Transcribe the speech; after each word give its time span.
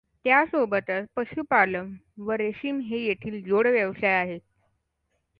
त्यासोबतच 0.25 1.05
पशुपालन 1.15 1.91
व 2.19 2.31
रेशीम 2.33 2.79
हे 2.81 2.99
येथील 2.99 3.41
जोड 3.43 3.67
व्यवसाय 3.67 4.13
आहेत. 4.13 4.39